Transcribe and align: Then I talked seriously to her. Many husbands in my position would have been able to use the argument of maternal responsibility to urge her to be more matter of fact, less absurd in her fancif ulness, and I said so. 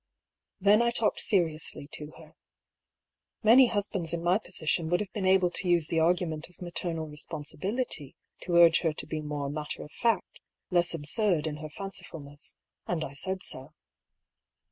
Then 0.59 0.81
I 0.81 0.89
talked 0.89 1.19
seriously 1.19 1.87
to 1.91 2.07
her. 2.17 2.33
Many 3.43 3.67
husbands 3.67 4.15
in 4.15 4.23
my 4.23 4.39
position 4.39 4.89
would 4.89 4.99
have 4.99 5.11
been 5.13 5.27
able 5.27 5.51
to 5.51 5.67
use 5.67 5.89
the 5.89 5.99
argument 5.99 6.49
of 6.49 6.59
maternal 6.59 7.07
responsibility 7.07 8.15
to 8.39 8.55
urge 8.55 8.79
her 8.79 8.93
to 8.93 9.05
be 9.05 9.21
more 9.21 9.47
matter 9.47 9.83
of 9.83 9.91
fact, 9.91 10.39
less 10.71 10.95
absurd 10.95 11.45
in 11.45 11.57
her 11.57 11.69
fancif 11.69 12.09
ulness, 12.13 12.55
and 12.87 13.03
I 13.03 13.13
said 13.13 13.43
so. 13.43 13.75